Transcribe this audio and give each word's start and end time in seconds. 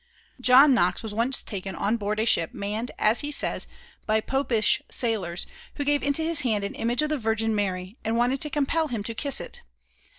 John 0.39 0.73
Knox 0.73 1.03
was 1.03 1.13
once 1.13 1.43
taken 1.43 1.75
on 1.75 1.95
board 1.95 2.19
a 2.19 2.25
ship 2.25 2.55
manned, 2.55 2.89
as 2.97 3.19
he 3.19 3.29
says, 3.29 3.67
by 4.07 4.19
Popish 4.19 4.81
sailors, 4.89 5.45
who 5.75 5.83
gave 5.85 6.01
into 6.01 6.23
his 6.23 6.41
hand 6.41 6.63
an 6.63 6.73
image 6.73 7.03
of 7.03 7.09
the 7.09 7.19
Virgin 7.19 7.53
Mary 7.53 7.99
and 8.03 8.17
wanted 8.17 8.41
to 8.41 8.49
compel 8.49 8.87
him 8.87 9.03
to 9.03 9.13
kiss 9.13 9.39
it. 9.39 9.61